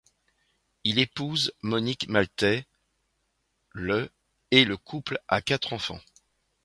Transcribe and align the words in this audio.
Il 0.83 0.97
épouse 0.97 1.53
Monique 1.61 2.07
Maltais 2.09 2.65
le 3.69 4.09
et 4.49 4.65
le 4.65 4.75
couple 4.75 5.19
a 5.27 5.43
quatre 5.43 5.73
enfants. 5.73 6.01